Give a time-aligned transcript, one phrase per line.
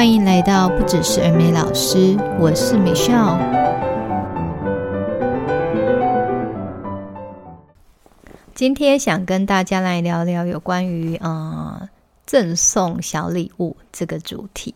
[0.00, 3.38] 欢迎来到不只是耳美老师，我是美笑。
[8.54, 11.86] 今天想跟大家来聊聊有关于嗯
[12.30, 14.72] 赠送小礼物这个主题。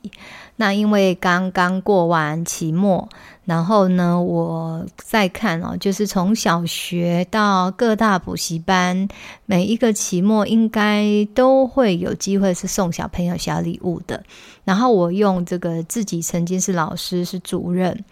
[0.56, 3.08] 那因为刚刚过完期末，
[3.44, 9.06] 然后呢，我再看哦，就是从小学到各大补习班，
[9.46, 14.24] 每一个期末应该都会有机会是送小朋友小礼物的。
[14.64, 18.04] 然后我用这个自己曾经是老师、是主任，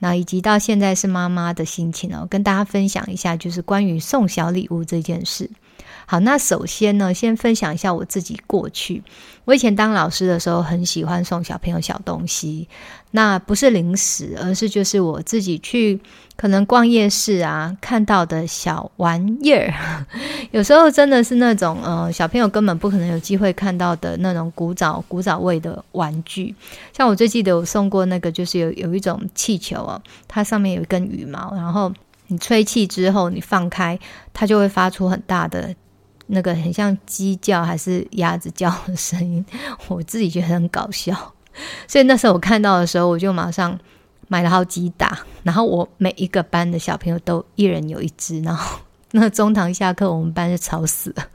[0.00, 5.48] 那以及到现在是妈妈的心情哦，跟大家分享一下，就是关于送小礼物这件事。
[6.10, 9.00] 好，那首先呢，先分享一下我自己过去。
[9.44, 12.68] 我以前当老师的时候，很喜欢送小朋友小东西。
[13.12, 16.00] 那不是零食，而是就是我自己去
[16.34, 19.72] 可能逛夜市啊，看到的小玩意儿。
[20.50, 26.52] 有时候真的是那种呃，小朋友根本不可能有机会看到的那种古早古早味的玩具。
[26.92, 31.92] 像我最记得我送过那个，就是有有一种气球啊，它上面有一根羽毛，然后
[32.26, 33.96] 你吹气之后，你放开，
[34.32, 35.72] 它就会发出很大的。
[36.32, 39.44] 那个很像鸡叫还是鸭子叫的声音，
[39.88, 41.14] 我自己觉得很搞笑，
[41.88, 43.78] 所以那时候我看到的时候，我就马上
[44.28, 48.78] 买了好几打，然后我每一个班的小朋友都一人有一只，然后
[49.10, 51.26] 那中堂下课，我们班就吵死了。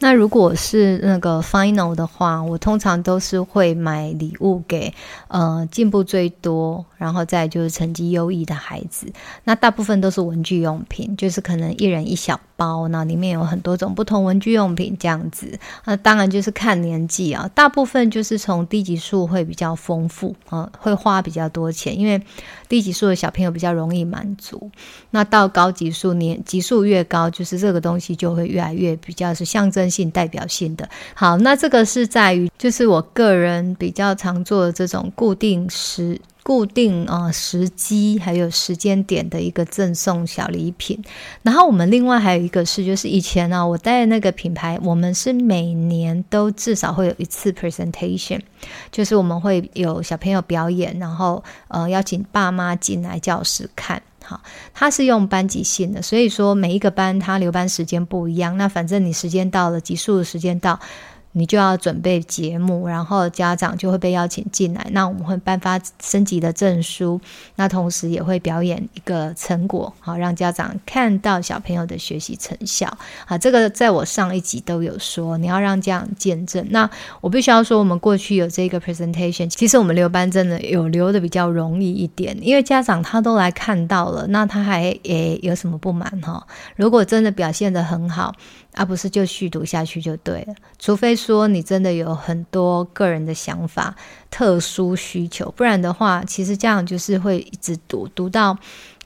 [0.00, 4.92] 那如果是那个 final 的话，我通常都是会买礼物给
[5.28, 9.12] 呃进步最多，然后再就是成绩优异的孩子。
[9.44, 15.58] 那大部分都是文具用品，就是可能一人一小包，那里面有很多种不同文具用品这样子。
[15.84, 22.22] 那当然就是看年纪啊，大部分就是从低级数会比较丰富啊，会花比较多钱，因为
[22.70, 24.70] 低级数的小朋友比较容易满足。
[25.10, 30.88] 那到高级数年级数越高，就是这个东西就会越来越比较是象征性代表性的。
[31.14, 41.02] 好，那这个是在于，就是我个人比较常做的这种固定时、固定啊、呃、时机还有时间点的一个赠送小礼品。
[41.42, 48.40] 然后我们另外还有一个是，就是以前呢、啊，我带那个品牌，我们是每年都至少会有一次 presentation，
[48.90, 54.00] 就是我们会有小朋友表演，然后呃邀请爸妈进来教室看。
[54.74, 58.56] 他，是用班级性的，所以说每一个班他留班时间不一样。
[58.56, 60.78] 那反正你时间到了，结束的时间到。
[61.32, 64.86] 你就要准备节目，然后家长就会被邀请进来。
[64.90, 67.20] 那我们会颁发升级的证书，
[67.56, 72.92] 那同时也会表演一个成果，好让家长看到小朋友的学习成效。
[73.26, 76.66] 好，这个在我上一集都有说，你要让家长见证。
[76.70, 76.90] 那
[77.20, 86.44] 我必须要说，我们过去有这个 presentation，其实我们留班真的有留的比较容易一点，因为家长他都来看到了，那他还诶有什么不满哈？
[86.74, 88.34] 如果真的表现得很好。
[88.72, 93.94] 而、不是就续读下去就对了，除非说你真的有很多个人的想法、
[94.30, 98.56] 特殊需求，不然的话，其实这样就是会一直读，读到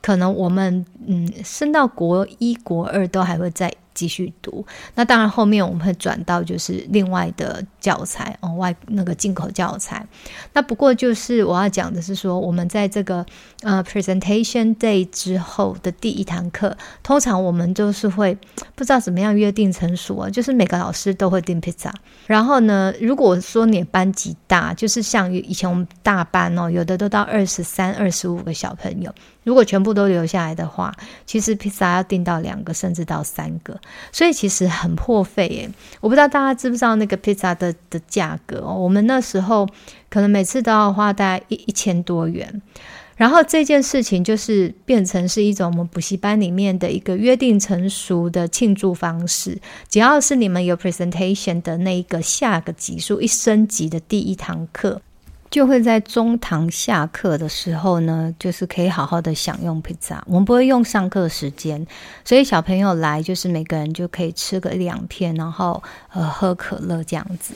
[0.02, 3.72] 可能我们嗯升到国一、国二都还会再。
[3.94, 10.04] 继续读，那当然后面我们会转到就是另外的教材哦，外那个进口教材。
[10.52, 13.24] 那不过就是我要讲的是说，我们在这个
[13.62, 18.36] 呃 presentation day 之后的第一堂课，通常我们都是会
[18.74, 21.90] 不知道怎么样约定成熟啊，就是每个老师都会订 pizza。
[22.26, 29.14] 然后呢，如果说你班级大，就是像以前我们大班哦，有的都到二十三、二十五个小朋友。
[29.44, 30.92] 如果全部都留下来的话，
[31.24, 33.78] 其实披萨要订到两个，甚至到三个，
[34.10, 35.70] 所以其实很破费耶。
[36.00, 38.74] 我不知道大家知不知道那个披萨的的价格哦？
[38.74, 39.68] 我们那时候
[40.08, 42.62] 可能每次都要花大概一一千多元，
[43.16, 49.60] 然后这件事情就是变成是一种我们补习班里面的一个约定成熟的庆祝方式。
[49.88, 55.02] 只要是你们有 presentation 的那一个下个级数一升级的第一堂课。
[55.54, 60.20] 就会在中堂下课的时候呢，就是可以好好的享用披萨。
[60.26, 61.86] 我们不会用上课时间，
[62.24, 65.80] 所以小朋友来就是每个人就可以吃个两片，然后
[66.12, 67.54] 呃喝可乐这样子。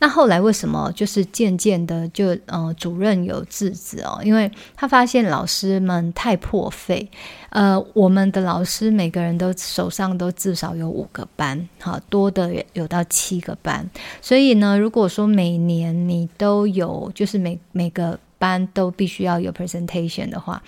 [0.00, 4.18] 那后来为什么就是渐渐的就呃主任有制止哦？
[4.24, 7.06] 因为他发现老师们太破费，
[7.50, 13.88] 呃，我们的老师每个人都手上都至少有五个班，好多的有到七个班，
[14.22, 20.62] 所以呢，如果说每年你都有，就是每每个班都必须要有 presentation 的话。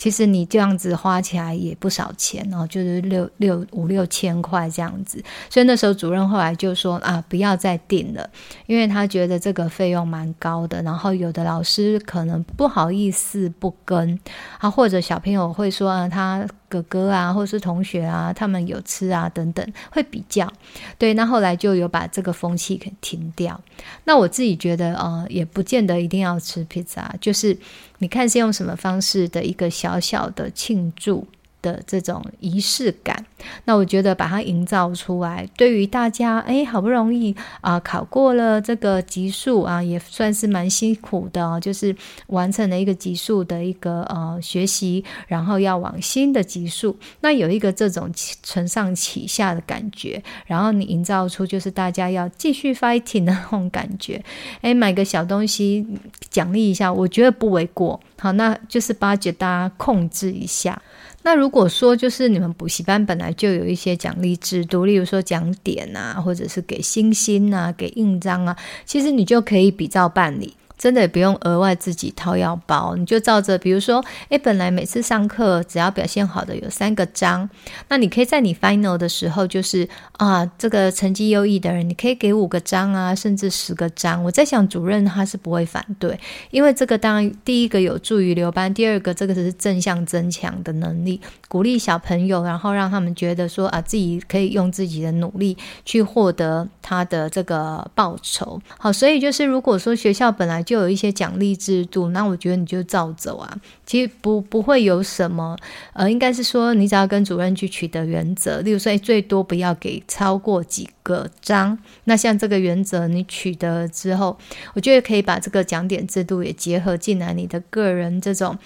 [0.00, 5.22] 其实你这样子花起来也不少钱哦，就是六六五六千块这样子。
[5.50, 8.26] 所以那时候主任后来就说啊，不要再订了，
[8.64, 10.80] 因为他觉得这个费用蛮高的。
[10.80, 14.18] 然后有的老师可能不好意思不跟
[14.56, 20.50] 啊，或者小朋友会说啊，他哥哥啊，或是同学啊，他们有吃啊等等，会比较。
[20.96, 23.60] 对，那后来就有把这个风气给停掉。
[24.04, 27.54] 那我自己觉得，呃，也不见得一定要吃披萨，就是
[28.00, 31.26] 你看是用什么方式的一个小小的庆祝。
[31.62, 33.26] 的这种仪式感，
[33.64, 41.94] 那我觉得把它营造出来，对于大家，哎，好不容易啊、考过了这个级数啊，也算是蛮辛苦的，就是
[42.28, 48.10] 完成了一个级数的一个呃学习，然后要往新的级数，那有一个这种
[48.42, 54.22] 承上启下的感觉，然后你营造出就是大家要继续 fighting 的那种感觉，
[54.60, 55.86] 哎，买个小东西
[56.30, 58.00] 奖励一下，我觉得不为过。
[58.20, 60.80] 好，那就是帮助大家控制一下。
[61.22, 70.54] 那如果说就是你们补习班本来就有一些奖励制度，例如说奖点啊，或者是给星星啊，给印章啊，其实你就可以比照办理。
[70.80, 77.46] 真的也不用额外自己掏腰包，你就照着，比如说，诶，本来每次上课只要表现好的有三个章，
[77.88, 84.24] 那你可以在你 final 的时候，就是啊，这个成绩优异的人，你可以给五个章啊，甚至十个章。
[84.24, 86.18] 我在想，主任他是不会反对，
[86.50, 98.58] 因为这个当然第一个有助于留班，第二个这个只是正向增强的能力，鼓励小朋友，然后让他们觉得说啊，自己可以用自己的努力去获得他的这个报酬。
[98.78, 103.58] 好，所以就是如果说学校本来就有一些奖励制度，那我觉得你就照走啊。
[103.84, 105.58] 其实不不会有什么，
[105.94, 111.76] 呃，应该是说你只要跟主任去取得原则，例如说最多不要给超过几个章。
[112.04, 114.38] 那像这个原则你取得之后，
[114.74, 118.56] 我觉得可以把这个奖点制度也结合进来，你的个人这种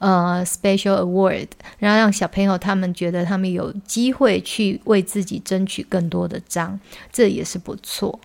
[0.00, 6.78] 呃 special award，然后让小朋友他们觉得他们有机会去为自己争取更多的章，
[7.10, 8.20] 这也是不错。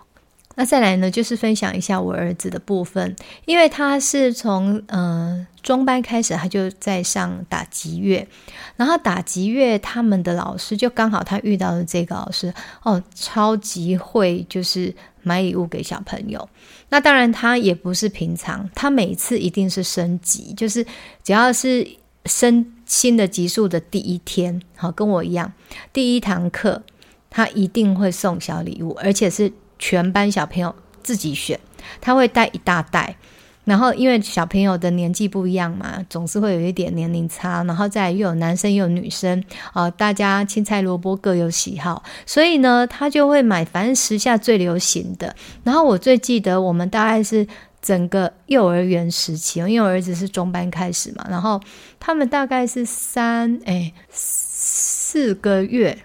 [0.60, 3.16] 那再来呢，就是分享一下我儿子的部分，
[3.46, 8.28] 因为他是从呃中班开始，他就在上打击乐，
[8.76, 12.54] 然后打击乐他们的老师就刚好他遇到了这个老师
[12.84, 16.50] 哦，超级会就是买礼物给小朋友。
[16.90, 20.86] 那当然他也不是平常，他每次一定是升级，就是
[21.24, 21.88] 只要是
[22.26, 25.54] 升新的级数的第一天，好，跟我一样，
[25.94, 26.84] 第一堂课
[27.30, 29.54] 他一定会送小礼物，而且是。
[29.80, 31.60] 全班小朋友自己选，
[32.00, 33.16] 他会带一大袋，
[33.64, 39.44] 然后因为小朋友的年纪不一样嘛，总是会有一点年龄差，然后再又有男生又有女生，
[39.74, 45.36] 呃，大家青菜萝卜各有喜好，所以呢，他就会买反正时下最流行的。
[45.64, 47.48] 然后我最记得我们大概是
[47.82, 51.62] 整个幼儿园时期，因为我儿子是中班开始嘛，然后
[52.00, 55.98] 他们大概是三哎四个月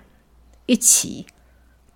[0.66, 1.26] 一起。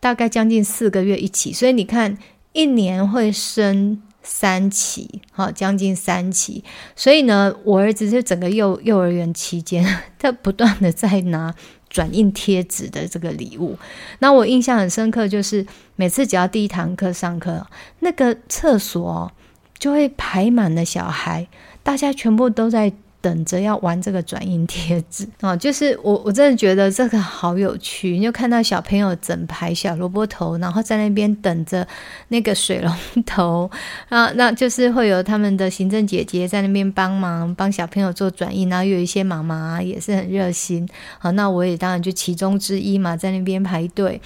[0.01, 2.17] 大概将近四个月一期，所以你看
[2.53, 6.63] 一年会升三期，哈，将近三期。
[6.95, 9.85] 所以呢，我儿子就整个幼幼儿园期间，
[10.19, 11.55] 他不断的在拿
[11.89, 13.77] 转印贴纸的这个礼物。
[14.21, 15.67] 那我印象很深刻，就是
[15.97, 17.67] 每次只要第一堂课上课，
[18.01, 19.33] 那个厕所
[19.79, 21.49] 就会排满了小孩，
[21.83, 22.93] 大家全部都在。
[23.21, 25.27] 等着要玩这个转印贴纸。
[25.41, 31.87] 啊， 就是我我真的觉得这个好有趣，你就看到小朋友整排小萝卜头，然后在那边等着
[32.29, 32.95] 那个水龙
[33.25, 33.71] 头。
[34.09, 40.89] 啊，那就是会有他们的行政姐姐在那边帮忙帮小朋友做转印，然后有一些妈妈也是很热心，
[41.19, 44.21] 好，那我也当然就其中之一嘛，在那边排队。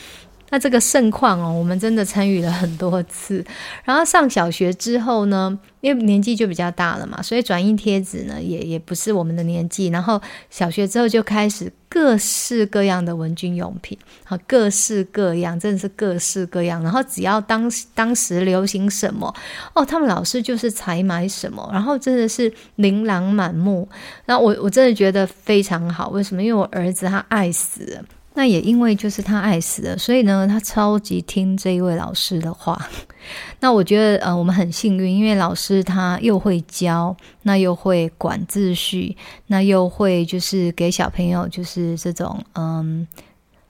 [0.53, 3.43] 那这个盛况哦，我们真的参与了很多次。
[3.85, 9.87] 然后上小学之后呢，因为年纪就比较大了嘛，所以转印贴纸呢也也不是我们的年纪。
[9.87, 16.83] 然后小学之后就开始各式各样的文具用品，好，各式各样，真的是各式各样。
[16.83, 19.35] 然后只要当当时流行什么
[19.73, 23.89] 哦，他们老师就是采买什么，然后真的是琳琅满目。
[24.27, 26.43] 然后我我真的觉得非常好，为什么？
[26.43, 28.05] 因为我儿子他爱死。
[28.35, 32.81] 那也因为就是他爱死了，所以呢，他超级听这一位老师的话。
[33.61, 43.07] 那我觉得呃，我们很幸运，因为老师他又会教，那又会管秩序，那又会就是给小朋友就是这种嗯，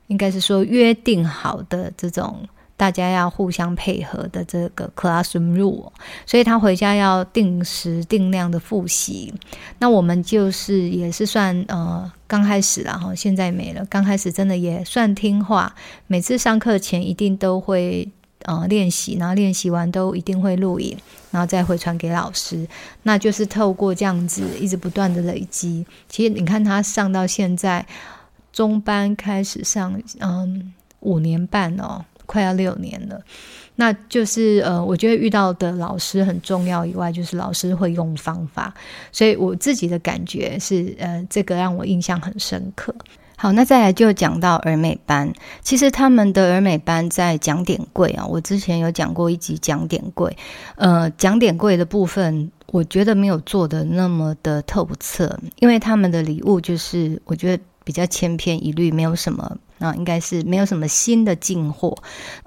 [0.07, 2.39] 应该是说约定好的这种。
[2.83, 5.89] 大家要互相配合的这个 classroom rule，
[6.27, 9.33] 所以他回家要定时定量的复习。
[9.79, 13.85] 那我们就是也是算呃刚开始啦哈，现在没了。
[13.85, 15.73] 刚开始真的也算听话，
[16.09, 18.09] 每次上课前一定都会
[18.47, 20.99] 呃练习，然后练习完都一定会录影，
[21.31, 22.67] 然后再回传给老师。
[23.05, 25.87] 那就是透过这样子一直不断的累积。
[26.09, 27.87] 其实你看他上到现在
[28.53, 32.05] 中班开始上，嗯，五年半哦。
[32.33, 33.21] 快要六年了，
[33.77, 38.73] 那就是呃，我觉得遇到的老师很重要以外，就是老师会用方法，
[39.13, 42.95] 所以我自己的感觉是，呃，这个让我印象很深刻。
[43.37, 45.31] 好，那再来就讲到儿美班。
[45.63, 50.35] 其实他们的儿美班在讲点柜啊，我之前有讲过一集讲点柜。
[50.77, 59.59] 呃，讲点柜的部分，我觉得没有做的那么的透彻，因为他们的礼物就是我觉得比较千篇一律，没有什么。
[59.83, 61.97] 啊，应该是没有什么新的进货。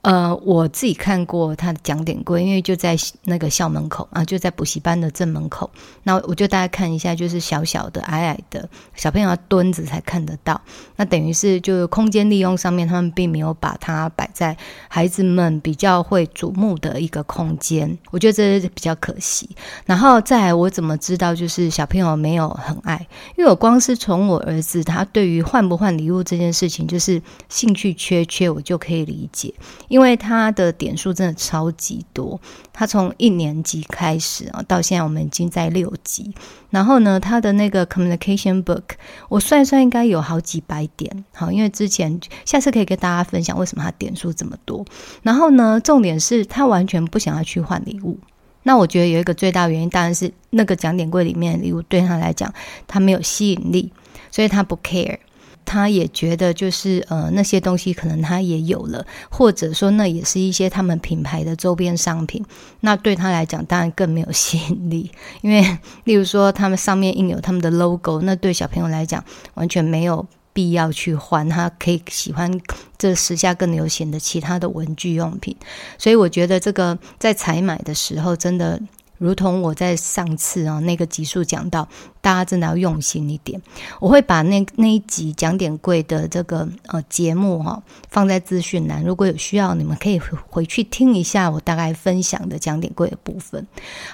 [0.03, 5.69] 呃，我自己看过他的讲点柜，因为就在那个校门口啊，就在补习班的正门口。
[6.03, 10.59] 那我就大概看一下，就是小小的、矮矮的，小朋友要蹲着才看得到。
[10.95, 14.55] 那等于是就空间利用上面，他们并没有把它摆在
[14.87, 17.97] 孩子们比较会瞩目的一个空间。
[18.11, 19.49] 我觉得这是比较可惜。
[19.85, 23.05] 然后再来，我怎么知道就是小朋友没有很爱？
[23.35, 27.21] 因为我光是从我儿子他对于换不换礼物这件事情，就是。
[27.49, 29.53] 兴趣缺缺，我就可以理解，
[29.87, 32.39] 因为他的点数真的超级多。
[32.73, 36.33] 他从一年级开始啊，到现在我们已经在六级。
[36.69, 38.83] 然后呢，他的那个 communication book，
[39.29, 41.25] 我算一算应该有好几百点。
[41.33, 44.85] 好，因为之前下次可以跟大家分享为什么他点数这么多。
[45.23, 48.19] 然后呢，重点是他完全不想要去换礼物。
[48.63, 52.51] 那我觉得有一个最大原因，当然是那个讲点柜里面的礼物对他来讲，
[52.87, 53.93] 他没有吸引力，
[54.31, 55.19] 所以他不 care。
[55.65, 62.45] 他也觉得就是呃那些东西可能他也有了，或者说那也是一些他们品牌的周边商品，
[62.81, 69.23] 那对他来讲当然更没有吸引力， 因为例如说他们上面印有他们的 logo，那对小朋友来讲
[69.55, 72.49] 完全没有必要去换，他可以喜欢
[72.97, 75.55] 这时下更流行的其他的文具用品，
[75.97, 78.79] 所以我觉得这个在采买的时候真的。
[79.17, 81.87] 如同我在上次啊那个集数讲到，
[82.21, 83.61] 大家真的要用心一点。
[83.99, 90.19] 我会把那那一集讲点柜的这个呃节目哈放在资讯栏，如果有需要，你们可以
[90.49, 93.65] 回去听一下我大概分享的讲点柜的部分。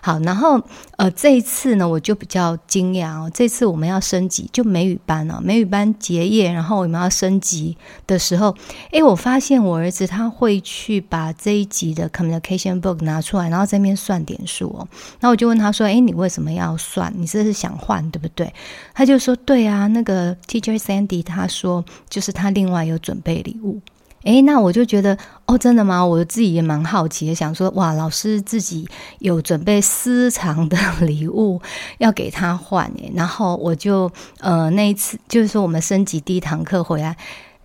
[0.02, 0.62] 好，然后
[0.98, 8.56] 呃这一次呢，我就比较惊讶哦，这次我们要升级，就美语班啊，美语班结业，然后我们要升级的时候，
[8.92, 14.88] 诶，我发现我儿子他会去把这一集的 communication book 拿出来，然后在那边算点数哦。
[15.20, 17.14] 那我就问他说：“诶，你为什么要算？
[17.16, 18.54] 你这是想换对不对？”
[18.94, 23.80] 他就说：“对啊，那个 Teacher Sandy 他说，就是他另外有准备礼物。”
[24.24, 25.18] 诶，那我就觉得
[25.48, 26.06] 哦，真的吗？
[26.06, 31.60] 我自己也蛮好奇的，想说哇，老师自己有准备私藏的 礼物
[31.98, 37.18] 要给他换诶，然后我就呃那一次就是说我们升级第一堂课回来，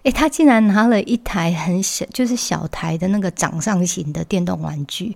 [0.05, 5.15] 诶，他竟然拿了一台很小，就是小台的那个掌上型的电动玩具。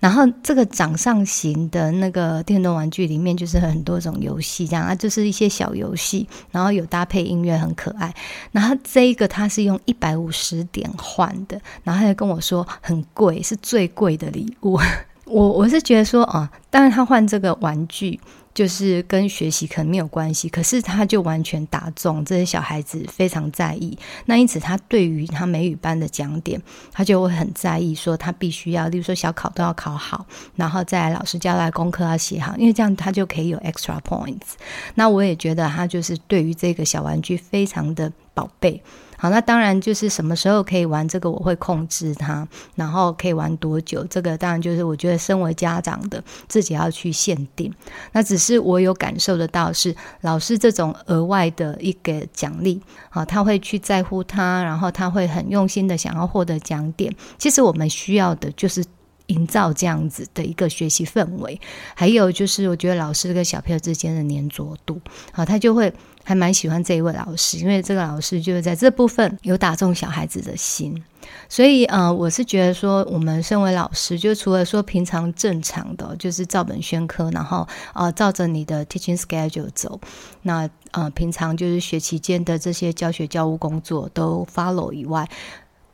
[0.00, 8.14] 然后这个掌上型的那个电动玩具里面就是很多种游戏，这样啊，就是一些小游戏，然后有搭配音乐，很可爱。
[8.52, 14.78] 然后这一个它是用一百五十点换的，然后他就跟我说很贵，是最贵的礼物。
[15.26, 18.18] 我我是觉得说啊，当然他换这个玩具。
[18.58, 23.96] 就是跟学习可能没有关系，可是他就完全打中这些小孩子非常在意。
[24.24, 26.60] 那因此他对于他美语班的讲点，
[26.90, 34.56] 他就会很在意，说他必须要，例如说小考都要考好，然后再来老师交代功课要写好，因为这样他就可以有 extra points。
[34.96, 38.80] 那我也觉得他就是对于这个小玩具非常的宝贝。
[39.20, 47.74] 好，那当然就是什么时候可以玩这个，我会控制它，然后可以玩多久，这个当然就是我觉得身为家长的自己要去限定。
[48.12, 52.80] 那只是我有感受得到是老师这种额外的一个奖励，
[53.10, 57.12] 好，他会去在乎他，然后他会很用心的想要获得奖点。
[57.38, 58.84] 其实我们需要的就是。
[59.28, 61.58] 营造这样子的一个学习氛围，
[61.94, 65.00] 还有就是我觉得老师跟小朋友之间的黏着度，
[65.32, 65.90] 好，他就会
[66.24, 71.02] 还蛮喜欢这一位老师，因为这个老师就是在这部分有打中小孩子的心，
[71.48, 80.00] 所以呃，我是觉得说，我们身为老师，就除了说平常正常的就是照本宣科，然后呃照着你的 teaching schedule 走，
[80.42, 85.28] 那呃平常就是学期间的这些教学教务工作都 follow 以外。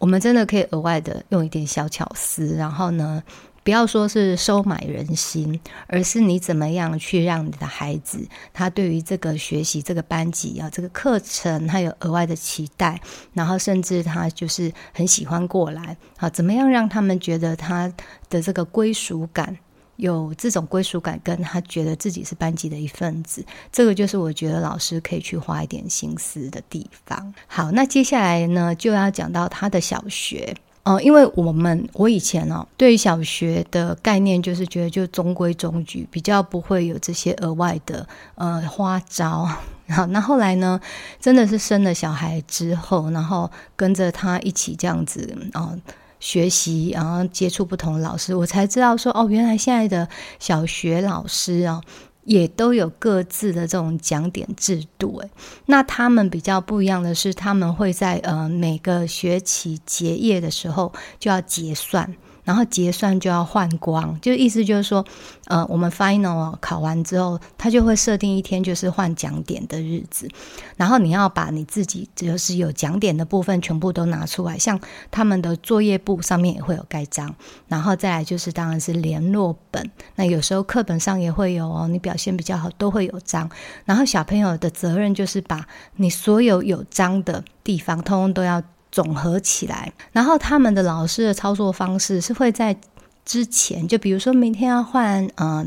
[0.05, 3.23] 我们真的可以额外的用一点小巧思，然后呢，
[3.63, 13.01] 不要说是收买人心，而是你怎么样去让你的孩子，他对于这个学习、这个班级啊、这个课程，他有额外的期待，
[13.33, 17.91] 然后甚至他就是很喜欢过来，啊，怎么样让他们觉得他
[18.29, 19.57] 的这个归属感？
[19.97, 27.35] 有这种归属感，跟他觉得自己是班级的一份子，这个就是我觉得老师可以去花一点心思的地方。
[27.47, 39.49] 好，那接下来呢，就要讲到他的小学哦，因为我们我以前哦，对于小学的概念就是觉得就中规中矩，比较不会有这些额外的呃花招。
[39.89, 40.81] 好，那后来呢，
[41.21, 45.79] 真的是生了小孩之后，然后跟着他一起这样子哦。
[46.25, 51.83] 学习，然后接触不同老师，我才知道说哦，原来现在的小学老师啊，
[52.25, 55.31] 也都有各自的这种讲点制度，诶，
[55.67, 62.15] 那他们比较不一样的是，他们会在呃每个学期结业的时候就要结算。
[62.45, 65.05] 然后结算就要换光，就意思就是说，
[65.47, 70.29] 呃，我们 final 考完之后，他就会设定一天就是换奖点的日子，
[70.77, 74.79] 然后你要把你自己就是有奖点的部分全部都拿出来，像
[75.11, 77.35] 他们的作业簿上面也会有盖章，
[77.67, 83.51] 然后再来就是当然是联络本，那有时候课本上也会有哦，你表现比较好都会有章，
[83.85, 88.63] 然后小朋友的责任就是把你所有有章的地方通通都要。
[88.95, 92.77] 总合起来，然后他们的老师的操作方式是会在
[93.25, 95.67] 之前，就比如说明天要换呃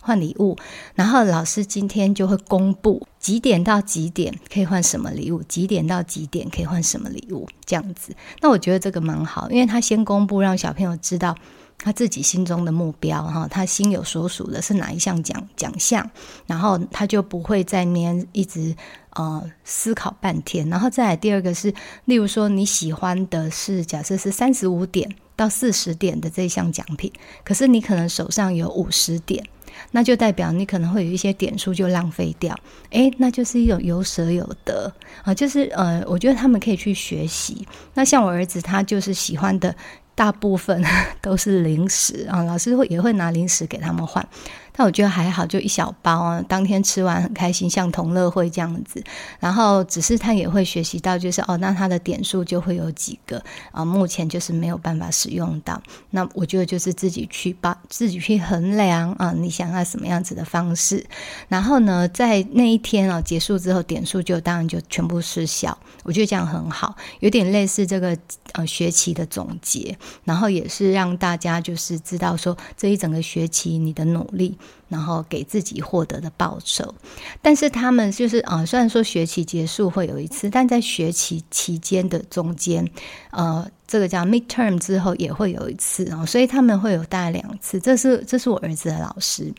[0.00, 0.56] 换礼物，
[0.94, 8.14] 然后老师今天就会公布几点到几点可以换什么礼物，几点到几点可以换什么礼物这样子。
[8.40, 11.34] 那我觉得这个蛮好，因为他先公布，让小朋友知道
[11.76, 16.08] 他自己心中的目标哈，他心有所属的是哪一项奖奖项，
[16.46, 18.76] 然后他就不会在那边一直。
[19.14, 21.74] 呃，思考半天，然后再来第二个是，
[22.04, 27.12] 例如说你喜欢的是假设是三十五点到四十点的这项奖品，
[27.44, 29.44] 可是你可能手上有五十点，
[29.90, 32.56] 那就代表你可能会有一些点数就浪费掉，
[32.90, 34.92] 诶，那就是一种有舍有得。
[35.22, 37.66] 啊，呃，就是呃，我觉得他们可以去学习。
[37.94, 39.74] 那像我儿子，他就是喜欢的
[40.20, 40.84] 大部分
[41.22, 44.28] 都是零食啊，老师会也会拿零食给他们换。
[44.72, 49.02] 但我觉得还好，就一小包啊，当天吃完很开心，像同乐会这样子。
[49.38, 55.82] 然后只是他也会学习到，就是哦，那他的点数就会有几个啊，目前就是没有办法使用到。
[56.10, 61.04] 那我觉得就是自己去把自己去衡量啊，你想要什么样子的方式。
[61.48, 65.76] 然后呢，在那一天啊结束之后，点数就当然就全部失效。
[66.04, 68.16] 我觉得这样很好，有点类似这个
[68.52, 74.56] 呃学期的总结，然后也是让大家就是知道说这一整个学期你的努力。
[74.90, 76.94] 然后给自己获得的报酬，
[77.40, 82.86] 但是他们就是啊，虽然说学期结束会有一次，但在学期期间的中间，
[83.30, 83.66] 呃。
[83.90, 87.80] 这个叫 midterm 之后也会有一次哦，所以他们会有大概两次。
[87.80, 89.52] 这是这是我儿子的老师，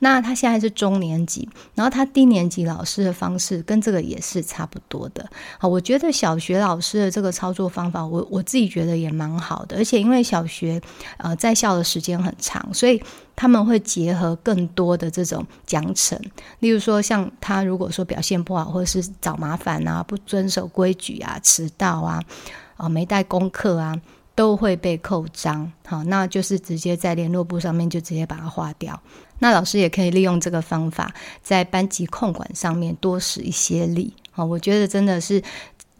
[0.00, 5.24] 那他现在是中年级，然后他低年级老师的方式跟这个也是差不多的。
[5.56, 10.80] 好，我觉得小学老师的这个操作方法，我我自己觉得也蛮好的，而且因为小学
[11.18, 13.00] 呃在校的时间很长，所以
[13.36, 16.18] 他们会结合更多的这种奖惩，
[16.58, 22.20] 例如说像他如果说表现不好，或者是找麻烦啊、不遵守规矩啊、迟到啊。
[22.78, 23.98] 啊，没带功课啊，
[24.34, 25.72] 都会被扣章。
[25.86, 29.00] 好，那就是直接在联络簿上面就直接把它划掉。
[29.38, 31.10] 那老师也可以利用这个方法，
[31.42, 34.12] 在班级控管上面多使一些力。
[34.30, 35.42] 好，我觉得真的是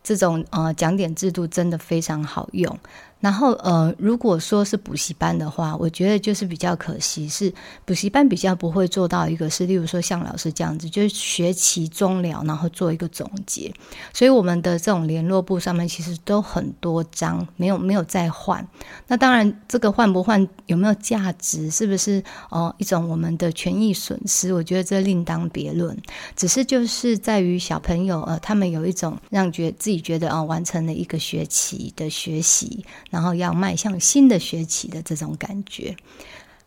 [0.03, 2.79] 这种呃奖点制度真的非常好用。
[3.26, 7.52] 然后，呃，如果说是补习班的话，我觉得就是比较可惜，是
[7.84, 13.74] 补习班比较不会做到一个是，例如说像老师这样子，就是学期终了，然后做一个总结。
[14.12, 18.64] 所以我们的这种联络簿上面其实都很多张，没有没有再换。
[19.08, 24.54] 那当然，这个换不换有没有价值，是不是哦、一种我们的权益损失？
[24.54, 26.00] 我觉得这另当别论。
[26.36, 32.84] 只是就是在于小朋友呃，他们有一种让觉自己觉得啊、完成了一个学期的学习。
[33.16, 35.96] 然后要迈向新的学期的这种感觉。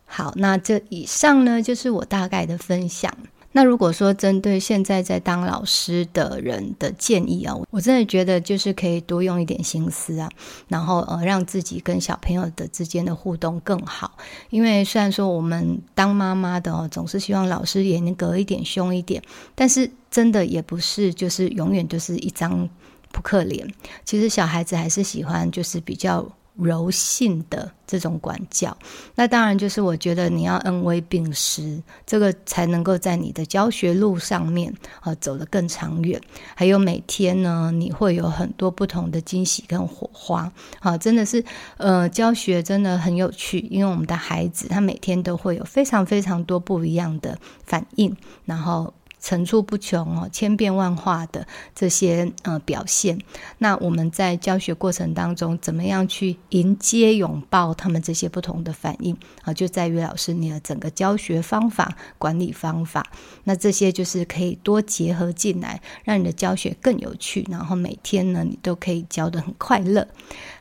[0.04, 3.16] 好，那这以上呢，就是我大概的分享。
[3.52, 10.28] 那如果说针对现在在当老师的人的建议啊，我真的觉得就是可以多用一点心思啊，
[10.66, 14.18] 然后呃，让自己跟小朋友的之间的互动更好。
[14.50, 19.22] 因为虽然说我们当妈妈的哦，总是希望老师严格一点、凶一点，
[19.54, 22.68] 但是真的也不是就是永远就是一张
[23.12, 23.64] 扑克脸。
[24.04, 26.28] 其实小孩子还是喜欢就是比较。
[26.62, 28.76] 柔性的这种管教，
[29.14, 36.20] 那当然就是我觉得你要恩威并施，这个才能够在你的教学路上面啊走得更长远。
[36.54, 41.44] 还有每天呢，你会有很多不同的惊喜跟火花啊，真的是
[41.76, 48.92] 呃教学真的很有趣，因为我们的孩子他每天都会有非常非常多不一样的反应，然后。
[49.20, 53.18] 层出不穷哦，千变万化的这些呃表现，
[53.58, 59.52] 那我们在教学过程当中，怎么样去迎接拥抱他们这些不同的反应啊？
[59.52, 63.06] 就在于老师你的整个教学方法、管理方法，
[63.44, 70.06] 那这些就是可以多结合进来，让你的教学更有趣，然后每天呢，你都可以教得很快乐。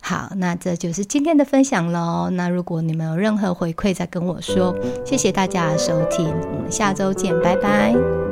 [0.02, 2.30] 好，那这就是今天的分享喽。
[2.32, 4.76] 那如果你们有任何回馈，再跟我说。
[5.06, 8.29] 谢谢大家的收听，我们下周见，拜拜。